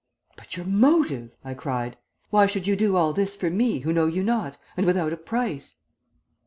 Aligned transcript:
"'But 0.35 0.57
your 0.57 0.65
motive!' 0.65 1.35
I 1.45 1.53
cried. 1.53 1.95
'Why 2.31 2.47
should 2.47 2.65
you 2.65 2.75
do 2.75 2.95
all 2.95 3.13
this 3.13 3.35
for 3.35 3.51
me 3.51 3.81
who 3.81 3.93
know 3.93 4.07
you 4.07 4.23
not, 4.23 4.57
and 4.75 4.87
without 4.87 5.13
a 5.13 5.15
price?' 5.17 5.75